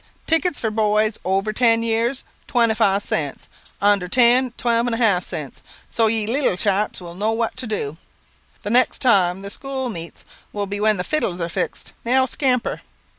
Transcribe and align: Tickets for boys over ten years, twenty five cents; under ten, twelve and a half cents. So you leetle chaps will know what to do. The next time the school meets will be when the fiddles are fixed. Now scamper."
Tickets 0.25 0.59
for 0.59 0.71
boys 0.71 1.19
over 1.23 1.53
ten 1.53 1.83
years, 1.83 2.23
twenty 2.47 2.73
five 2.73 3.03
cents; 3.03 3.47
under 3.79 4.07
ten, 4.07 4.49
twelve 4.57 4.87
and 4.87 4.95
a 4.95 4.97
half 4.97 5.23
cents. 5.23 5.61
So 5.91 6.07
you 6.07 6.25
leetle 6.25 6.57
chaps 6.57 6.99
will 6.99 7.13
know 7.13 7.33
what 7.33 7.55
to 7.57 7.67
do. 7.67 7.97
The 8.63 8.71
next 8.71 8.97
time 8.97 9.43
the 9.43 9.51
school 9.51 9.89
meets 9.91 10.25
will 10.53 10.65
be 10.65 10.79
when 10.79 10.97
the 10.97 11.03
fiddles 11.03 11.39
are 11.39 11.49
fixed. 11.49 11.93
Now 12.03 12.25
scamper." 12.25 12.81